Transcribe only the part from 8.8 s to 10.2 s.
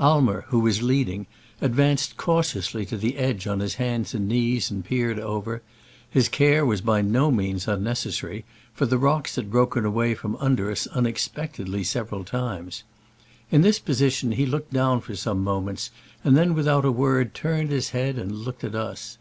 the rocks had broken away